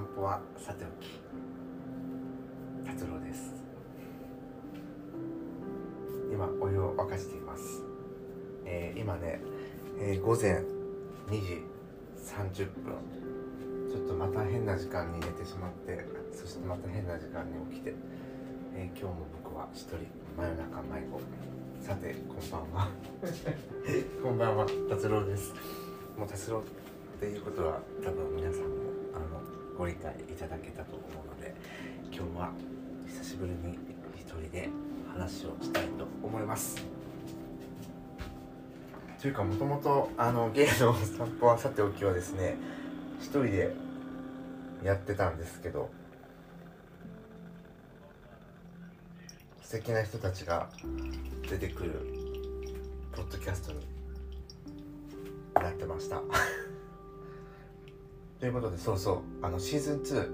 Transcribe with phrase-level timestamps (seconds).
[0.00, 1.20] 散歩はさておき
[2.88, 3.52] 達郎です。
[6.32, 7.82] 今お湯を沸かしています、
[8.64, 9.42] えー、今ね、
[10.00, 10.64] えー、午前
[11.28, 11.66] 2時
[12.16, 12.96] 30分。
[13.90, 17.92] ちょっとまた変な時間に寝てしまってそしてまた変な時間に起きて、
[18.74, 19.96] えー、今日も僕は一人
[20.38, 21.20] 真夜中迷子。
[21.82, 22.88] さてこんばんは。
[24.24, 25.52] こんばんは達郎です。
[26.16, 26.62] もう達郎っ
[27.20, 28.79] ていうことは多分皆さんも
[29.80, 31.54] ご理解いただけたと思うので
[32.12, 32.52] 今日は
[33.06, 33.78] 久しぶりに
[34.14, 34.68] 一人で
[35.10, 36.84] 話をしたいと思います。
[39.22, 42.58] というかもともとあのゲイの散歩はさておきはですね
[43.20, 43.74] 一人で
[44.84, 45.88] やってたんですけど
[49.62, 50.68] 素敵な人たちが
[51.48, 51.92] 出てくる
[53.12, 53.78] ポッドキャストに
[55.54, 56.20] なってました。
[58.40, 60.30] ということでそうそうあのシーズン2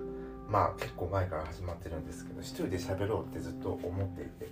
[0.48, 4.48] まあ結構前から始まってるんですけど一人で喋ろうってずっと思っていて。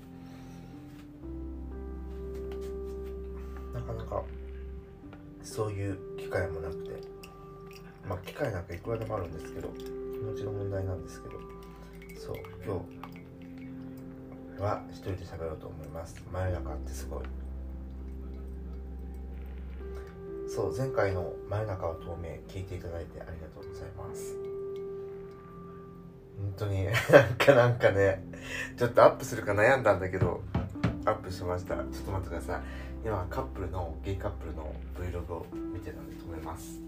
[3.73, 4.23] なかなか
[5.43, 6.91] そういう機会もなくて。
[8.09, 9.85] まあ機会なんかいくらでもあるんですけど気
[10.21, 11.35] 持ちの問題なんですけど。
[12.19, 12.83] そう今
[14.57, 16.23] 日は一人で喋ろうと思います。
[16.33, 17.44] 真夜中ってすごい。
[20.55, 24.37] そう前回の「真夜中は透明」聞いていただいてありがとうございます。
[26.39, 26.95] 本当になん
[27.37, 28.23] かなんかね
[28.77, 30.43] ちょっとアップするか悩んだんだけど
[31.07, 31.75] アップしました。
[31.75, 32.61] ちょっと待ってください。
[33.05, 36.79] 今カップルのゲイカップルの Vlog を見てたんで止めます。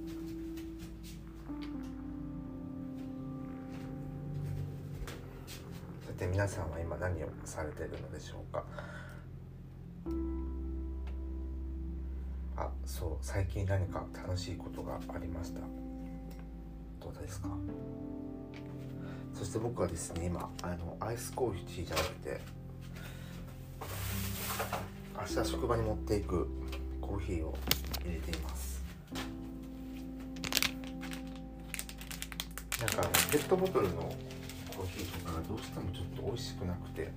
[6.06, 8.62] さて皆さんは今何をされてるのでしょうか？
[12.56, 15.60] あそう最近何か楽しいことがありました？
[17.00, 17.48] どうですか？
[19.34, 22.40] そして僕はですね今あのアイスコーヒーじゃなくて
[25.18, 26.48] 明日職場に持っていく
[27.00, 27.54] コーヒーを
[28.04, 28.82] 入れています。
[32.80, 33.94] なんかペットボトルの
[34.74, 37.10] コーヒーとかがどうしてもちょっと美味しくなくて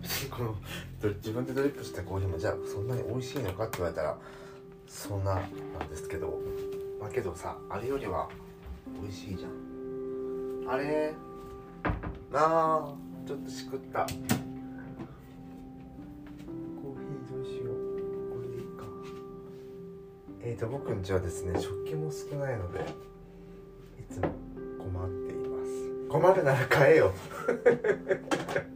[0.00, 0.54] 別 にこの
[1.02, 4.18] 自分でドリップしたコーヒーもじゃあそんなに美味しいのかって言われたら
[4.86, 5.40] そんなな
[5.84, 6.40] んですけど
[7.00, 8.28] まあけどさあれよりは
[9.00, 9.50] 美味しいじゃん。
[10.68, 11.14] あれ
[12.32, 12.94] なあ
[13.26, 14.00] ちょっとしくった。
[14.00, 14.28] コーヒー
[17.32, 17.74] どうしよう。
[18.30, 18.84] これでいいか。
[20.40, 22.80] えーと僕んちはですね食器も少ないので
[24.00, 24.28] いつも
[24.78, 25.68] 困っています。
[26.08, 27.12] 困るなら買えよ。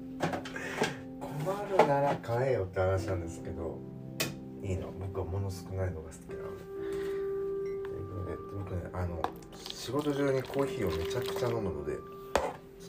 [2.11, 3.79] ら買えよって話なんですけど
[4.63, 4.93] いいの。
[4.93, 6.65] 僕は物少ないのが好きなので。
[7.85, 9.23] ということで僕ねあの
[9.55, 12.01] 仕事中にコーヒーをめちゃくちゃ飲むのでちょ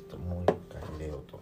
[0.02, 1.40] っともう一回入れようと。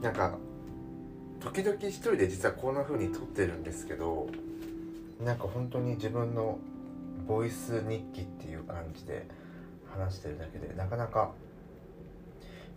[0.00, 0.36] なんか
[1.38, 4.28] 時々一人で実はこんな風に撮ってるんですけど
[5.24, 6.58] なんか本当に自分の
[7.28, 9.28] ボイス日記っていう感じで
[9.96, 11.30] 話してるだけでなかなか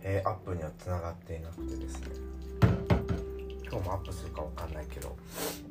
[0.02, 2.06] えー、アップにはつながっていなくてですね。
[3.68, 5.16] 今日もアップするかわかんないけど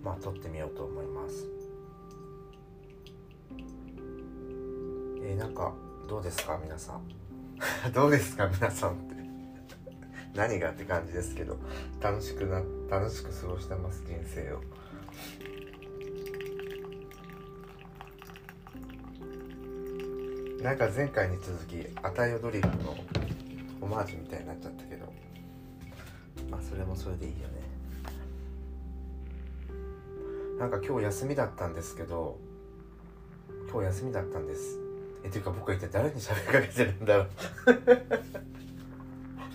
[0.03, 1.45] まあ撮ってみようと思います。
[5.23, 5.73] えー、なんか
[6.07, 7.01] どうですか皆さん？
[7.93, 9.15] どうですか皆さんって？
[10.35, 11.57] 何がって感じですけど
[12.01, 14.03] 楽しくな楽しく過ごしてます？
[14.05, 14.61] 人生を。
[20.61, 22.95] なんか前回に続き「あたよドリップ」の
[23.85, 25.13] オマージュみたいになっちゃったけど。
[26.49, 27.61] まあそれもそれでいいよね。
[30.59, 32.37] なんか今日休みだったんですけど
[33.69, 34.79] 今日休みだったんです。
[35.23, 37.27] えっていうか僕は一体誰に喋りかけてるんだろう。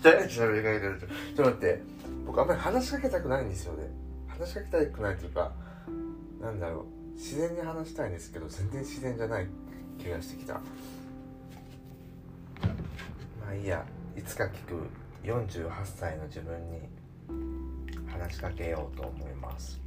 [0.01, 1.81] 誰に喋りかけてるちょっと待って。
[2.25, 3.89] 僕あんまり話しかけたくないんですよね。
[4.27, 5.51] 話しかけたくないというか
[6.39, 6.85] なんだろう。
[7.15, 9.47] 自然に話したいんですけど全然自然じゃない
[9.99, 10.53] 気がしてきた。
[10.53, 10.61] ま
[13.49, 13.85] あいいや。
[14.17, 14.89] いつか聞く
[15.23, 16.79] 48歳の自分に
[18.07, 19.79] 話しかけようと思います。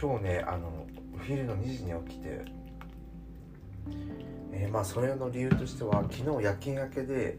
[0.00, 2.44] 今日ねあのお昼の2時に起きて
[4.52, 7.38] えー、まあそれの理由としては昨日夜勤明けで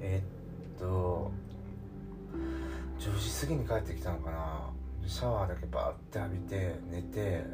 [0.00, 1.32] えー、っと
[2.98, 4.70] 10時過ぎに帰ってきたのかな。
[5.06, 7.44] シャワーだけバーって浴びて寝て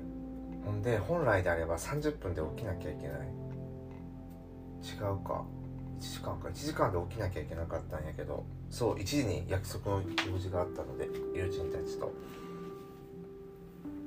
[0.64, 3.29] ほんで本来であれば30分で起きなきゃいけない。
[4.82, 5.44] 違うか。
[5.98, 12.12] 1時間か1時間で起きなきゃいけなかったんやけどそう1時に約束の用事があったので友人たちと。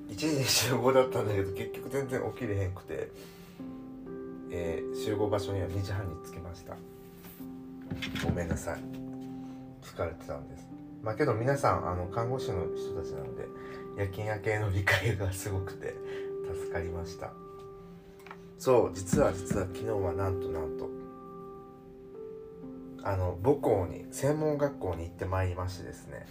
[0.10, 3.10] 1時に集合だったんだけど結局全然起きれへんくて、
[4.52, 6.76] えー、集合場所には2時半に着きました。
[8.26, 8.80] ごめんなさい。
[9.82, 10.68] 疲れてたんです。
[11.02, 13.48] まあけど皆さんあの看護師の人たちなので
[13.98, 15.96] 夜勤明けの理解がすごくて
[16.60, 17.32] 助かりました。
[18.60, 21.01] そう実は実は昨日はなんとなんと
[23.04, 26.26] あの母校に専門学校に行ってまいりましてですね。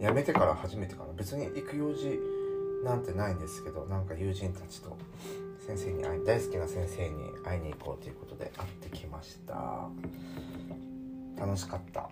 [0.00, 1.12] 辞めてから初めてかな。
[1.14, 2.18] 別に行く用事
[2.84, 4.96] なんてないんですけどなんか友人たちと
[5.66, 9.88] 先生に会い大好きな先生に会いに行こうということで会ってきました。
[11.38, 12.10] 楽しかった。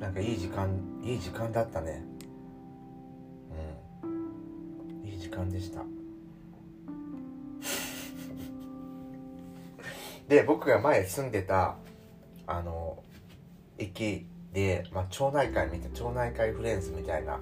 [0.00, 0.68] なんかいい時間
[1.02, 2.04] いい時間だったね。
[4.02, 5.08] うん。
[5.08, 5.82] いい時間でした。
[10.28, 11.76] で僕が前住んでた
[12.46, 13.02] あの
[13.78, 17.40] 駅で、まあ、町内会みたい町内会フレンズみたいな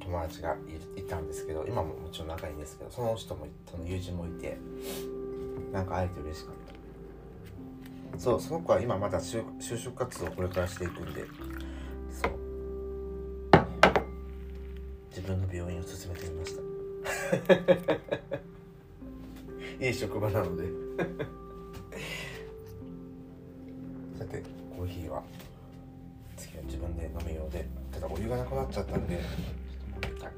[0.00, 0.54] 友達が
[0.96, 4.58] いたんですけど今ももちろん仲いいんですけどその人もその友人もいて
[5.72, 6.64] なんか会えて嬉しかった。
[8.18, 9.42] そうその子は今まだ就
[9.76, 11.24] 職活動をこれからしていくんで
[12.12, 12.32] そう。
[15.08, 16.62] 自分の病院を進めてみました。
[19.80, 20.64] いい職場なので。
[24.18, 24.42] さて
[24.76, 25.22] コーヒーは
[26.36, 27.66] 次は自分で飲むようで。
[27.92, 29.16] ただお湯がなくなっちゃったんで。
[29.16, 30.30] ちょっともう一回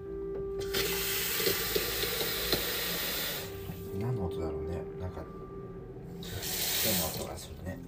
[4.01, 4.77] 何の音だろうね。
[5.01, 5.23] なんか
[6.23, 7.79] 変な音がするね。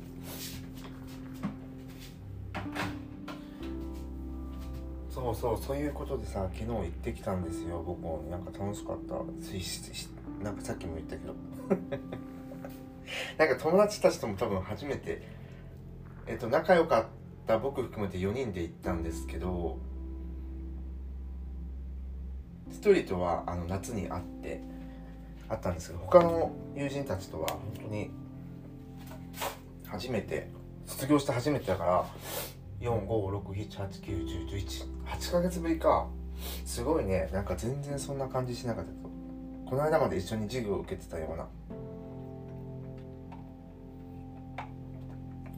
[5.10, 8.22] そうそうそういうことでさ昨日行ってきたんですよ僕も。
[8.30, 9.14] なんか楽しかった。
[10.42, 11.34] なんかさっきも言ったけど。
[13.38, 15.22] なんか友達たちとも多分初めて
[16.26, 17.06] えっと仲良かっ
[17.46, 19.78] た僕含めて4人で行ったんですけど
[22.70, 24.60] 1人とはあの夏に会って
[25.48, 28.10] 会ったんですけど他の友人たちとは本当に
[29.86, 30.50] 初めて
[30.84, 32.04] 卒業して初めてだから
[32.80, 36.08] 456789108ヶ月ぶりか。
[36.64, 37.28] すごいね。
[37.32, 38.90] なんか全然そんな感じしなかった
[39.68, 41.46] この間まで一緒に授業を受けてたような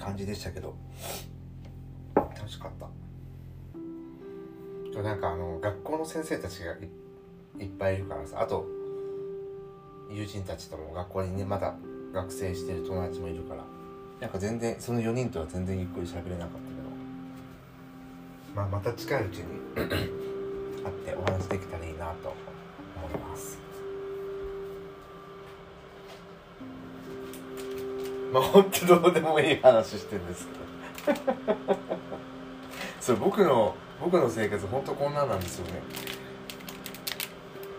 [0.05, 0.75] 感じでしたけど。
[2.17, 2.89] 楽しかった。
[5.01, 8.41] なんかあの学校の先生たちがいっぱいいるからさ。
[8.41, 8.67] あと
[10.11, 11.77] 友人たちとも学校にねまだ
[12.13, 13.63] 学生してる友達もいるから。
[14.21, 16.91] なんか全然その4人とは全然ゆっくり喋れなかったけど。
[18.57, 19.45] まあまた近いうちに
[19.77, 19.89] 会っ
[21.05, 22.35] てお話できたらいいなと
[22.97, 23.70] 思います。
[28.33, 30.47] まあ本当どうでもいい話してるんです
[31.05, 31.19] けど。
[33.01, 35.83] それ僕の僕の生活本当こんなんなんですよね。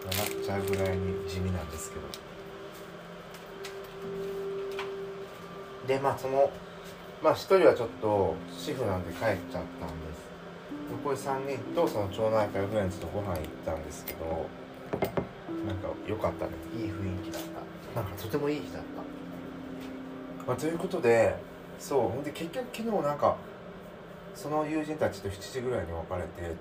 [0.06, 2.02] 笑っちゃうぐらいに地味なんですけど。
[5.88, 6.52] でまあその
[7.24, 10.22] まあ一人はちょっと主婦なんで帰っちゃったんです。
[10.92, 14.48] 残り3人とその町内会フレンズとご飯行ったんですけど
[15.66, 16.52] なんか良かったね。
[16.78, 17.42] いい雰囲気だっ
[17.94, 18.02] た。
[18.02, 19.02] なんかとてもいい日だった。
[20.48, 21.36] まあ、ということで
[21.80, 23.38] そうほんで結局昨日なんか
[24.36, 26.56] その友人たちと7時ぐらいに別れて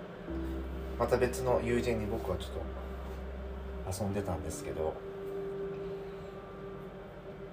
[0.99, 2.51] また別の友人に僕はちょっ
[3.97, 4.95] と遊んでたんですけど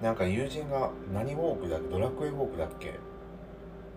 [0.02, 1.88] なんか友人が何ウォークだっけ？
[1.88, 2.94] ドラクエウォークだっけ？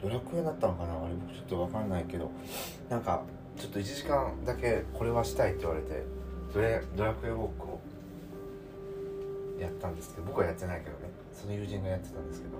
[0.01, 0.93] ドラクエだったのかな？
[0.93, 2.31] あれ僕ちょっと分かんないけど
[2.89, 3.21] なんか
[3.57, 6.03] ちょっと1時間だけこれはしたいって言われて
[6.53, 7.79] ドレドラクエウォークを
[9.59, 11.10] やったんですけど僕はやってないけどね。
[11.33, 12.57] その友人がやってたんですけど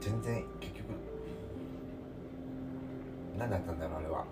[0.00, 0.86] 全然結局
[3.38, 4.24] 何だったんだろうあれは。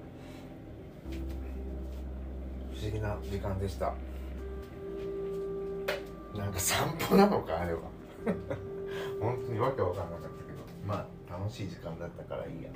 [2.72, 3.94] 不思議な時間でした。
[6.36, 7.80] なんか散歩なのかあれは。
[9.20, 10.58] 本当にわけわかんなかったけど。
[10.86, 12.68] まあ楽しい時間だったからいいや。
[12.68, 12.72] い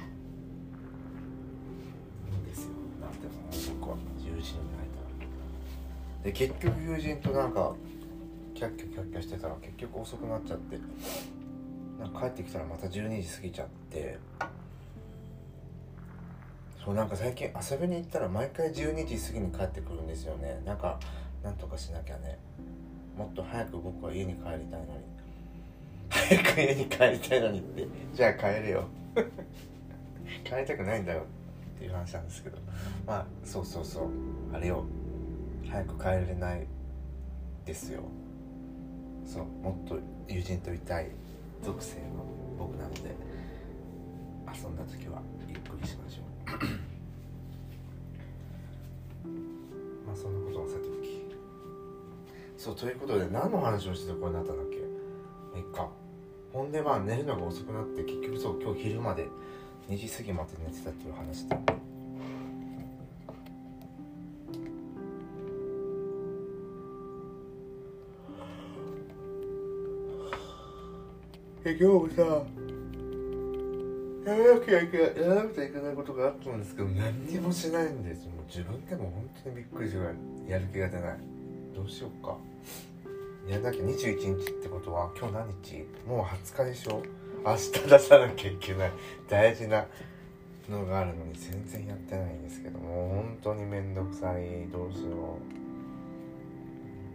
[2.35, 2.73] いんですよ。
[3.01, 3.33] なんても
[3.79, 3.97] 僕は。
[4.19, 4.53] 友人に会
[4.87, 5.03] えた
[6.19, 6.25] ら。
[6.25, 7.75] で結局友人となんか
[8.63, 10.79] キャッキャキャッキャしてたら結局遅くなっちゃって。
[11.99, 14.19] なんか帰ってきたらまた12時過ぎちゃって。
[16.85, 20.63] そうなんか最近遊びに行ったら毎回12時過ぎに帰ってくるんですよね。
[20.65, 21.01] なんか
[21.43, 22.39] なんとかしなきゃね。
[23.19, 24.69] もっと早く僕は家に帰りたいのに。
[26.09, 27.89] 早く家に帰りたいのにって。
[28.15, 28.85] じゃあ帰れよ。
[30.45, 31.25] 帰りたくないんだよ
[31.75, 32.59] っていう話なんですけど。
[33.05, 34.09] まあそうそうそう。
[34.53, 34.85] あれよ。
[35.69, 36.65] 早く帰れない
[37.65, 38.05] ですよ。
[39.27, 39.99] そうもっと
[40.29, 41.09] 友人といたい
[41.63, 42.25] 属性の
[42.59, 43.01] 僕なので
[44.53, 46.25] 遊んだ時はゆっくりしましょう。
[50.07, 51.23] まあそんなことはさておき。
[52.59, 54.77] そうということで何の話をしてこうなったんだっけ？
[55.59, 55.89] いっか
[56.53, 59.27] ほんでまあ寝るのが遅くなって結局そう今日昼まで
[59.89, 61.57] 2時過ぎまで寝てたっていう話で
[71.65, 72.23] え今日もさ
[74.25, 80.17] やらなきゃいけないやらなくちゃいけないことがあったんですけど何にもしないんですもう自分でも本当にびっくりするぐらい
[80.51, 81.19] やる気が出ない。
[81.75, 82.37] どうしようか。
[83.49, 85.85] やらなきゃ21日ってことは今日何日？
[86.07, 87.03] もう20日でしょ？
[87.45, 88.93] 明日出さなきゃいけない。
[89.29, 89.87] 大事な
[90.69, 94.69] のがあるのに全然やってないんですけどもう本当に面倒くさい。
[94.71, 95.39] どうしよ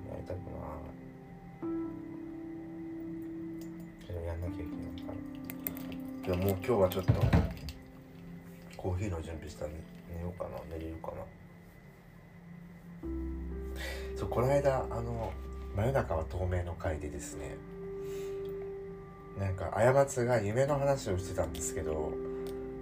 [0.08, 0.10] う。
[0.10, 0.97] やりたくない。
[4.28, 5.14] やんなきゃいけないか
[6.28, 7.14] らでももう今日はちょっと
[8.76, 9.72] コーヒーの準備したら
[10.14, 10.50] 寝ようかな。
[10.70, 11.18] 寝れるかな。
[14.18, 15.32] そうこの間あの
[15.76, 17.56] 真夜中は透明の回でですね
[19.40, 22.12] なんか過つが夢の話をしてたんですけど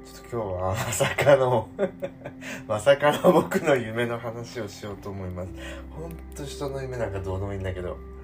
[0.05, 1.67] ちょっと今日はまさかの
[2.67, 5.49] まさかの僕の夢の話をしようと思います。
[5.89, 8.14] ほんと人の夢なんかどうでもいいんだけど。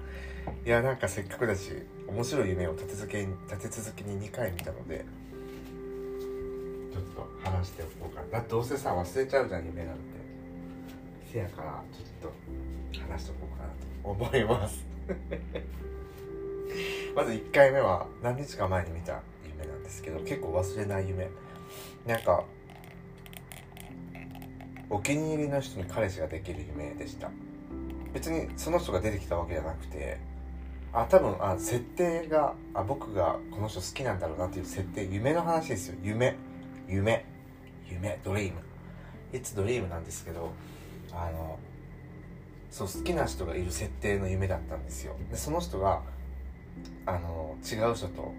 [0.64, 1.72] いやなんかせっかくだし
[2.08, 5.04] 面白い夢を立て続けに立て続けに2回見たので
[6.92, 8.44] ちょっと話しておこうかな。
[8.48, 10.02] どうせさ忘れちゃうじゃん夢なんて。
[11.32, 12.30] せやからちょっと
[13.10, 13.76] 話しておこうかなと
[14.24, 14.84] 思います。
[17.16, 21.28] まず1回目は何日か前に見た夢なんですけど結構忘れない夢。
[22.06, 22.44] なんか
[24.90, 27.30] お気に入りの人に彼氏ができる夢でした。
[28.12, 30.18] 別にその人が出てきたわけじゃなくて
[30.92, 35.96] あ多分あ設定があ僕がこの人好きなんだろうなっていう設定夢の話ですよ。
[36.02, 36.36] 夢。
[36.86, 37.24] 夢。
[37.88, 38.20] 夢。
[38.22, 38.60] ドリーム。
[39.32, 40.52] いつドリームなんですけど
[41.10, 41.58] あの
[42.70, 45.16] そう好きな人がいる設定の夢だったんですよ。
[45.30, 46.02] でその人が
[47.06, 48.32] あの違う人と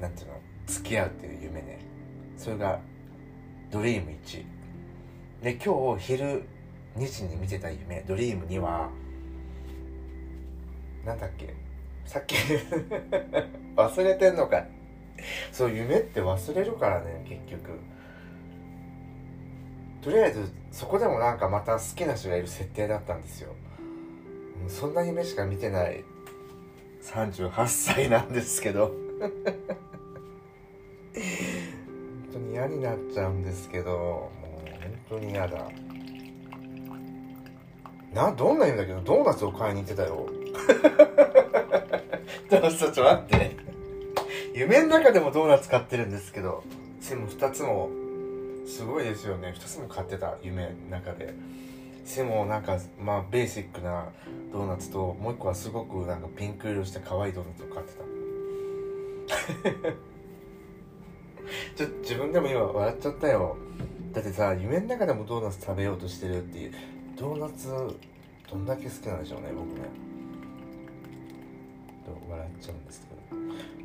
[0.00, 1.80] なんていうの付き合うっていう夢ね。
[2.38, 2.80] それが
[3.70, 4.44] ドリーム1
[5.42, 6.44] で今日昼
[6.96, 8.88] 2時に見てた夢ドリーム2は
[11.08, 11.54] なんだっけ？
[12.04, 12.36] さっき。
[13.76, 14.64] 忘れてんのか。
[15.50, 17.78] そう夢って忘れるからね結局。
[20.02, 23.52] とりあえずそこでもなんかまた好きな人がいる設定だったんですよ。
[24.68, 26.04] そんな夢しか見てない。
[27.02, 28.92] 38歳なんですけど。
[29.18, 29.32] 本
[32.32, 33.90] 当に嫌になっちゃうんですけど。
[33.96, 34.30] も
[34.66, 34.68] う
[35.10, 35.68] 本当に嫌だ。
[38.14, 38.92] などんな夢だけ？
[38.92, 40.28] どドーナツを買いに行ってたよ。
[42.50, 43.56] ちょっとちょっと待って。
[44.54, 46.64] 夢の中でもドーナツ買ってるんですけど
[47.08, 47.90] でも2つも
[48.66, 49.54] すごいですよね。
[49.56, 51.34] 2つも買ってた夢の中で。
[52.04, 54.08] 背もなんかまあベーシックな
[54.50, 58.04] ドーナツともう一個はすごくなんかピンク色して可愛いドーナツを買ってた。
[61.84, 63.56] ちょ自分でも今笑っちゃったよ。
[64.12, 66.72] だってさ夢の中でもドーナツ食べようとしてるっていう
[67.14, 67.68] ドーナツ
[68.50, 70.07] どんだけ好きなんでしょうね僕ね。
[72.08, 73.18] と笑っちゃうんですけど。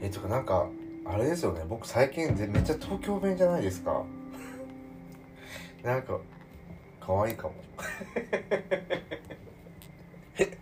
[0.01, 0.67] えとかなんか
[1.05, 1.61] あれですよね。
[1.67, 4.03] 僕最近めっちゃ東京弁じゃないですか。
[5.83, 6.19] なんか
[6.99, 7.53] 可愛いかも。
[10.39, 10.57] え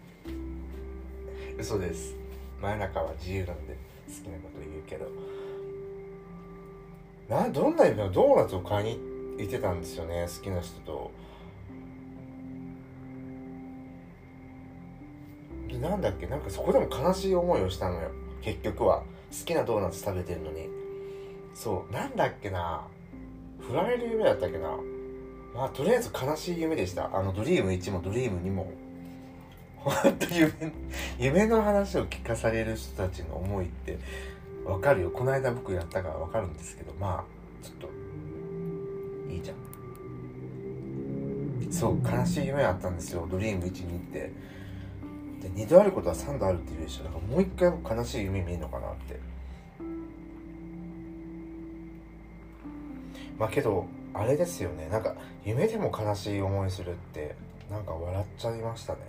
[1.58, 2.16] 嘘です。
[2.62, 3.74] 真夜中は自由なんで
[4.08, 5.10] 好きなこと言うけど。
[7.30, 9.00] などんな意味のドーナツを買いに
[9.38, 11.12] 行ってたんですよね好きな人と。
[15.82, 16.28] なんだっけ？
[16.28, 18.12] なんかそこでも悲しい思いをしたのよ。
[18.42, 19.04] 結局は。
[19.32, 20.68] 好きなドーナツ食べてるのに。
[21.54, 21.94] そう。
[21.94, 22.86] なんだっけな？
[23.60, 24.78] 振られる夢だったっけな？
[25.56, 27.10] まあとりあえず悲しい夢でした。
[27.16, 28.72] あのドリーム1もドリーム2も。
[29.78, 30.52] 本当夢
[31.18, 33.98] 夢の話を聞かされる人たちの思いって
[34.66, 35.10] わかるよ。
[35.10, 36.94] この間僕やったからわかるんですけど。
[37.00, 37.90] まあちょっと
[39.32, 39.58] いいじゃん。
[41.72, 42.00] そう。
[42.06, 43.28] 悲しい夢あったんですよ。
[43.32, 44.32] ドリーム1にって。
[45.42, 49.20] で2度あることは3度あるって言うでしょだからもう一回悲しい夢見えるのかなって。
[53.40, 54.88] まあけどあれですよね。
[54.90, 57.36] なんか夢でも悲しい思いするって
[57.72, 59.00] なんか笑っちゃいましたね。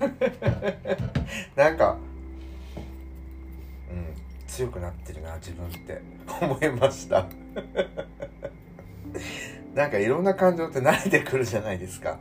[1.54, 1.96] なんか
[3.88, 4.06] うん
[4.48, 6.00] 強くなってるな自分って。
[6.40, 7.26] 思いました。
[9.74, 12.18] なんかいろんな感情って慣れてくるじゃないですか。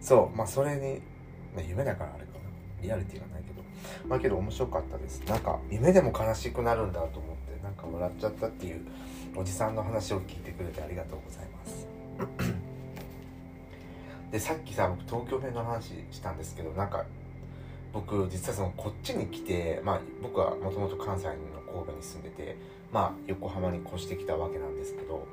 [0.00, 1.00] そうまあそれに、
[1.54, 2.26] まあ、夢だからあれ
[2.82, 3.60] リアリティがないけど。
[4.06, 5.20] まあけど面白かったです。
[5.26, 8.80] なんか夢でも悲しくなるんだと思ってなんか笑っちゃったっていう
[9.36, 11.86] おじさんの話を聞いてくれてありがとうございます。
[14.30, 17.04] でさっきさ僕東京弁の話したんですけどなんか
[17.92, 21.32] 僕実はそのこっちに来て、まあ、僕はもともと関西の
[21.72, 22.56] 神戸に住んでて、
[22.92, 25.26] まあ、横浜に越してきたわけなんですけど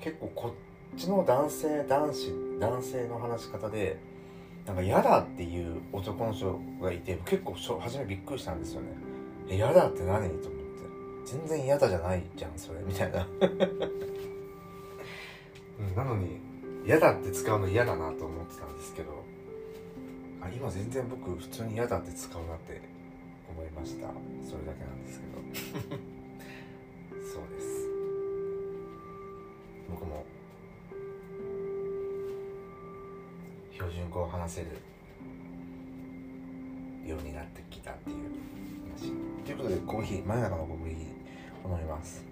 [0.00, 0.54] 結構こ
[0.96, 3.98] っちの男性男子男性の話し方で
[4.66, 8.88] なんか嫌だっていう男の人がいて結構初めびっくりしたんですよね。
[9.48, 10.62] え嫌だって何と思って。
[11.24, 12.80] 全然嫌だじゃないじゃんそれ。
[12.80, 13.26] みたいな。
[15.96, 16.38] なのに
[16.86, 19.24] 嫌だって使うの嫌だなと思ってたんですけど
[20.40, 22.80] あ今全然僕普通に嫌だって使うなって
[23.50, 24.08] 思いました。
[24.48, 25.32] それだけなんですけど。
[27.22, 27.88] そうです。
[29.90, 30.24] 僕も
[33.82, 34.68] 標準語を話せる
[37.04, 38.16] ようになってきたっていう
[38.96, 39.10] 話。
[39.44, 42.24] ということでコーヒー真夜中のコーヒーを飲みます。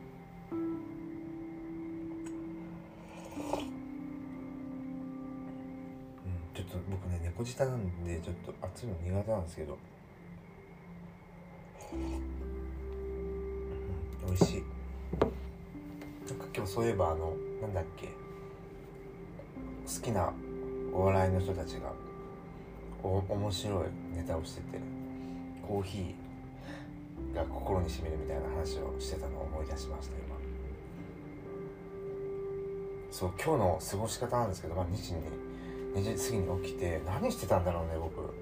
[6.55, 9.79] ちょっと僕ね猫舌なんでちょっと熱いの苦手なんですけど、
[11.93, 11.99] うん、
[14.27, 14.63] 美味しい。
[16.29, 18.07] なんか今日そういえばあのなんだっけ。
[18.07, 18.13] 好
[20.01, 20.33] きな
[20.93, 21.93] お笑いの人たちが
[23.03, 23.85] お面白い
[24.17, 24.79] ネタをしてて
[25.67, 30.37] コーヒーが心にしみるみたいな話をしてたのを思い出しました今。
[33.11, 35.21] そう今日の過ごし方なんですけど、まあ、2時に
[35.95, 38.35] 2時過ぎに起きて何してたんだろうね僕。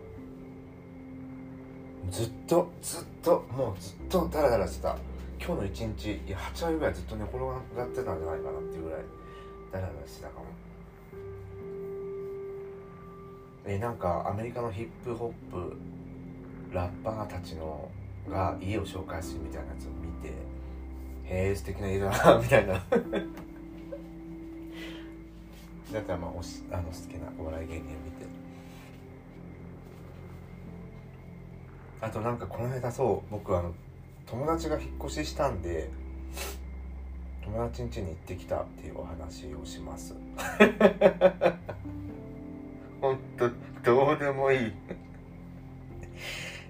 [2.11, 4.97] ずっとずっともうずっとダラダラしてた。
[5.41, 9.01] 今日の一日いや8割ぐらいずっと寝転がってたんじゃないかなっていうぐらい
[9.73, 10.47] ダラダラしてたかも。
[13.75, 15.77] えなんかアメリカのヒップホップ
[16.73, 17.91] ラッパーたちの
[18.29, 20.29] が家を紹介するみたいなやつを見て
[21.25, 22.75] へえ素敵な家だな みたいな。
[25.93, 28.27] だからまあおしあの好きなお笑い芸人を見て。
[32.01, 33.75] あとなんかこの間そう僕あの
[34.27, 35.91] 友達が引っ越ししたんで
[37.43, 40.15] 友達ん家に行ってきたっていうお話をします。
[43.01, 43.51] 本当
[43.85, 44.73] どうでもいい。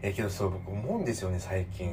[0.03, 1.93] えけどそう僕思うんですよね最近。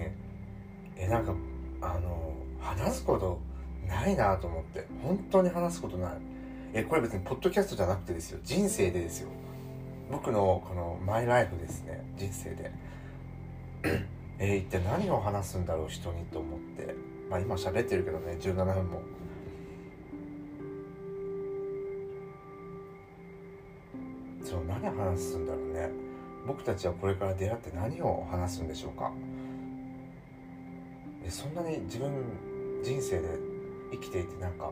[0.97, 1.33] えなんか
[1.81, 3.39] あの話すこと
[3.87, 4.85] ないなと思って。
[5.03, 6.11] 本当に話すことない。
[6.73, 8.39] えこれ別にポッドキャストじゃなくてですよ。
[8.43, 9.29] 人生でですよ。
[10.11, 12.03] 僕のこのマイライフですね。
[12.17, 12.71] 人生で。
[14.37, 16.93] えー、一体何を話すんだろう人にと思って。
[17.29, 19.01] まあ今喋ってるけどね17分も。
[24.45, 25.89] そう何話すんだろうね。
[26.47, 29.11] 僕たちはこれから出会って何を話すんでしょうか。
[31.27, 32.11] そんなに自分
[32.83, 33.27] 人生で
[33.91, 34.71] 生きていてなんか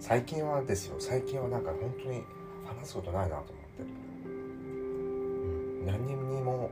[0.00, 0.96] 最近はですよ。
[0.98, 2.24] 最近はなんか本当に
[2.66, 3.82] 話すことないなと思って、
[4.26, 6.70] うん、何にも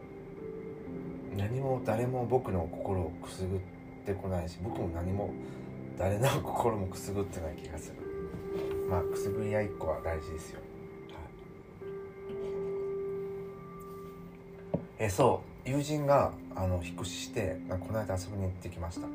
[1.37, 3.61] 何も誰も僕の心をくすぐっ
[4.05, 5.31] てこないし僕も何も
[5.97, 7.97] 誰の心もくすぐってない気がする。
[8.90, 10.61] まあくすぐり合いっ個は大事ですよ、
[15.05, 15.69] えそう。
[15.69, 19.07] 友人があの引っ越ししてこの間遊びに行ってきました。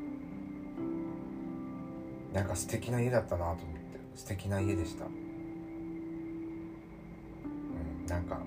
[2.32, 3.64] なんか素敵な家だったなと思って。
[4.14, 5.06] 素敵な家でした。
[5.06, 5.10] うん
[8.06, 8.38] なんか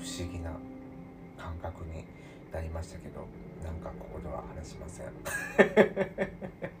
[0.00, 0.50] 不思議な
[1.38, 2.04] 感覚に
[2.52, 3.24] なりましたけど
[3.62, 5.06] なんかここでは話しません。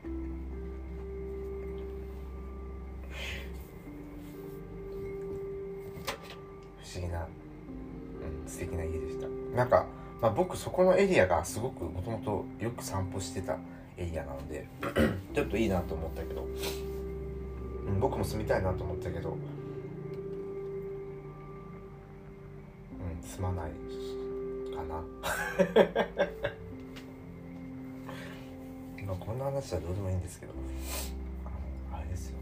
[9.64, 9.86] なんか、
[10.20, 13.56] まあ、僕そこのエリアがすごくもともとよく散歩してた
[13.96, 14.68] エリアなので
[15.34, 16.46] ちょっといいなと思ったけど、
[17.86, 19.38] うん、僕も住みたいなと思ったけどうん
[23.26, 23.70] 住まない
[24.76, 25.00] かな。
[29.06, 30.52] まあこんな話はどうでもいいんですけど
[31.46, 31.48] あ
[31.96, 32.36] のあれですよ。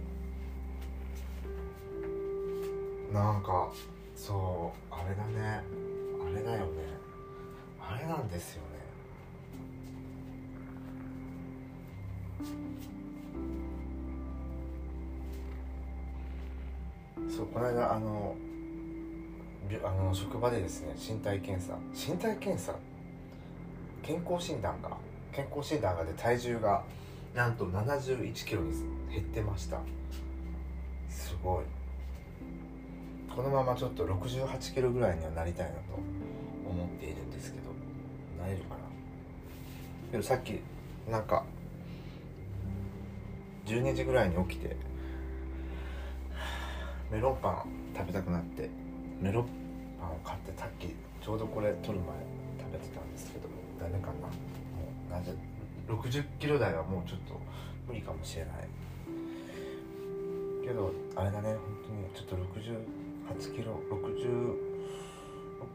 [3.13, 3.71] なんか
[4.17, 5.63] そうあれだね。
[6.25, 6.92] あれだよね。
[7.89, 8.73] あれなんですよね。
[17.35, 18.35] そうこの間あの
[19.85, 21.77] あの職場でですね身体検査。
[21.93, 22.75] 身体検査？
[24.03, 24.97] 健康診断が
[25.33, 26.85] 健康診断がで体重が
[27.35, 28.73] なんと7 1キロに
[29.11, 29.79] 減ってました。
[31.09, 31.65] すごい。
[33.35, 35.79] このままちょっと6 8キロぐらいにはなりたいなと
[36.69, 37.65] 思っているんですけど
[38.43, 38.81] なれるかな？
[40.13, 40.61] でもさっき
[41.11, 41.45] なんか
[43.67, 44.77] 12時ぐらいに起きて
[47.11, 47.65] メロンパン
[47.97, 48.69] 食べたくなって
[49.21, 49.47] メロン
[49.99, 52.09] パンを買ってさっきちょうどこれ撮る前
[52.59, 54.29] 食べてたんですけどもダメかな？
[54.29, 54.33] も
[55.09, 55.33] うなぜ
[55.89, 57.41] ？60キロ台はもうちょっと
[57.89, 58.69] 無理かもしれない。
[60.65, 61.55] けどあれだね。
[61.55, 61.59] 本
[62.15, 62.77] 当にちょっと60
[63.39, 63.79] 68キロ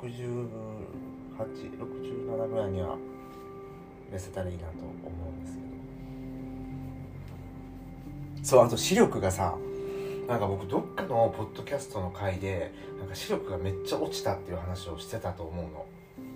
[0.01, 2.97] 606867ぐらいには
[4.11, 5.67] 痩せたらいいなと思うんですけど。
[8.43, 9.57] そうあと視力がさ
[10.27, 15.85] なんか僕どっかのポッドキャストの回でなんか視力がめっちゃ落ちたっていう話をしてたと思うの。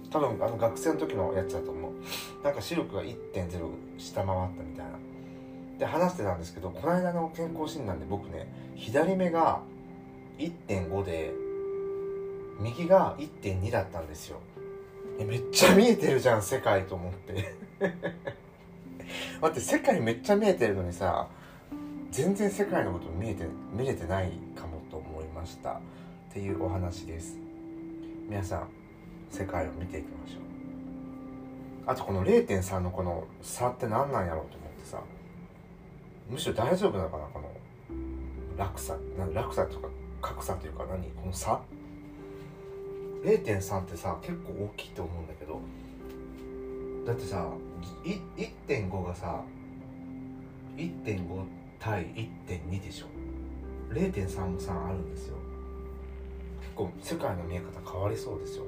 [0.10, 1.94] 多分あの学生の時のやつだと思う。
[2.44, 4.92] なんか視力が1.0下回ったみたいな。
[5.80, 9.64] で話してたんですけどこの間の健康診断で僕ね左目が
[10.42, 11.34] 1.5で
[12.60, 14.40] 右が1.2だったんですよ。
[15.20, 17.54] えめっちゃ見えてるじゃん世界と思って。
[19.42, 21.28] 待って世界めっちゃ見えてるのにさ
[22.12, 25.74] 全然世界のこと見えて見れてないかもと思いました。
[25.74, 27.38] っていうお話です。
[28.30, 28.70] 皆さん
[29.30, 30.42] 世界を見ていきましょう。
[31.88, 35.02] あとこの0.3のこの差って何なんやろうと思ってさ。
[36.30, 37.50] むしろ大丈夫なのかなこの
[38.58, 38.98] 落差。
[39.34, 39.90] 落差とか
[40.22, 41.04] 格差というか何？
[41.12, 41.62] この差
[43.24, 45.60] ？0.3ってさ結構大きいと思うんだけど。
[47.06, 47.48] だってさ
[48.38, 49.42] 1.5がさ
[50.78, 51.44] 1.5
[51.80, 52.06] 対
[52.48, 53.08] 1.2でしょ。
[53.90, 55.36] 0.3も3あるんですよ。
[56.62, 58.66] 結構世界の見え方変わりそうですよ。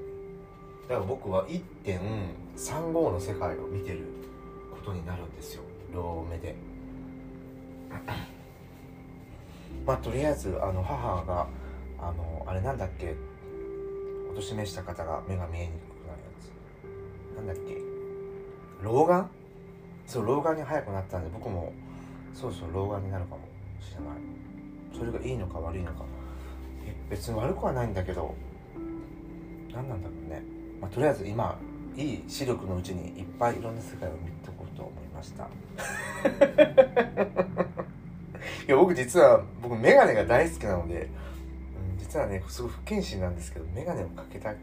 [0.90, 4.00] だから僕は1.35の世界を見てる
[4.72, 5.64] ことになるんですよ。
[5.94, 6.56] 両目で。
[9.86, 11.48] まあとりあえずあの母が
[12.00, 13.16] あのあれなんだっけ？
[14.32, 17.36] お年めした方が目が見えにくくなるやつ。
[17.36, 17.78] なんだっけ？
[18.82, 19.30] 老眼？
[20.08, 21.72] そう老眼に早くなったんで僕も
[22.34, 23.42] そうそう老眼になるかも
[23.80, 24.18] しれない。
[24.98, 26.04] それがいいのか悪いのか。
[27.10, 28.36] 別に悪くはないんだけど
[29.74, 30.44] 何なんだろうね。
[30.82, 31.58] まあ、とりあえず今
[31.96, 35.48] いい視力のうちにいっぱいいろんな世界を見ておこうと思いました。
[38.66, 41.10] いや僕実は僕メガネが大好きなので、
[41.96, 44.56] うん、実はねすごい不謹慎なんですけどメガネをかけたい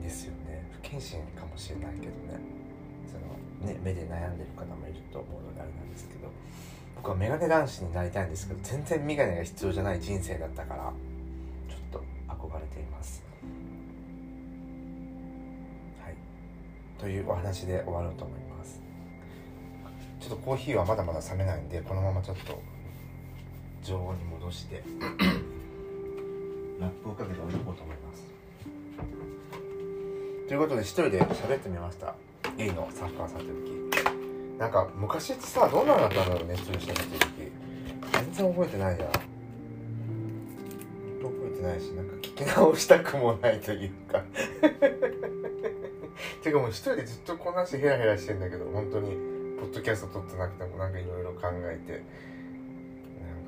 [0.00, 0.66] んですよね。
[0.82, 2.12] 不謹慎かもしれないけどね。
[3.06, 3.14] そ
[3.66, 6.28] のね目で悩んでる方もいると思うのであれなんですけど
[6.96, 10.92] 僕はメガネ男子になりたいんですけど全然メガネが必要じゃない人生だったから
[11.68, 13.22] ちょっと憧れています。
[16.02, 16.14] はい。
[16.98, 18.80] というお話で終わろうと思います。
[20.20, 22.60] ちょっとコーヒーはまだまだ冷めないんでこのままちょっと
[23.82, 24.82] 常温に戻して
[26.78, 28.22] ラップをかけて置いとこうと思います。
[30.48, 32.14] ということで一人で喋ってみました。
[32.56, 34.02] ゲイのサッカーさんという時。
[34.58, 37.52] なんか昔ってさどんなのだったんだろうね一人で喋ってる時。
[38.12, 39.08] 全然覚えてないじゃん。
[39.10, 39.24] 覚
[41.52, 44.22] えてないしなんか聞き直したくもないというか。
[46.42, 49.16] てかもう一人でずっとこんなしヘラヘラしてんだけど本当に
[49.58, 52.32] ポッドキャスト撮ってなくてもなんかいろいろ考えて。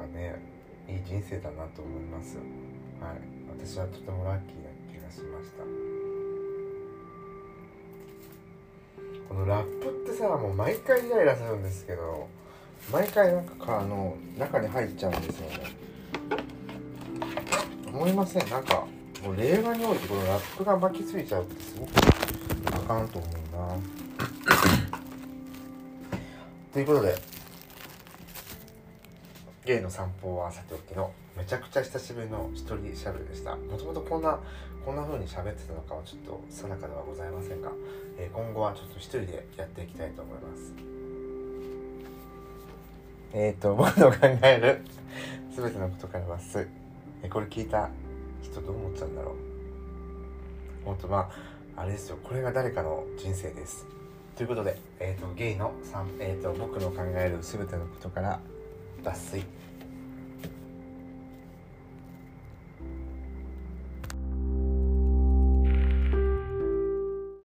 [0.05, 0.37] かね
[0.89, 2.37] いい人生だなと思います。
[2.37, 3.17] はい。
[3.59, 5.65] 私はとてもラッキーな気がしました。
[9.29, 12.29] このラップってさもう毎回イライラするんですけど
[12.93, 15.57] 毎回なんかあの中に入っちゃうんですよね。
[17.87, 18.51] 思いません。
[18.51, 18.87] なんか
[19.25, 21.91] もう令和においてこのラップが巻きついちゃうってすごく
[22.77, 23.77] あかんと思うな。
[26.75, 27.17] ということで
[29.65, 33.57] ゲイの散歩はさておきのめちゃくちゃ久しぶりの一人しゃべりでした。
[33.57, 34.39] もともとこんな
[34.85, 37.71] こんな風に喋ってたのかはちょっと定かではございませんが、
[38.19, 40.75] えー、今後はちょっと一人でやっていきたいと思います。
[43.33, 44.85] えっ、ー、と僕の考える
[45.57, 46.69] 全てのことからます。
[47.23, 47.89] えこれ聞いた
[48.43, 49.35] 人どう思っちゃうんだろう。
[50.85, 51.31] 本当ま
[51.75, 52.19] ああれですよ。
[52.23, 53.87] これが誰かの人生です。
[54.37, 55.73] ということで、えーと、ゲイの
[56.21, 58.41] えーと僕の考える全てのことから
[59.05, 59.64] tá aceita.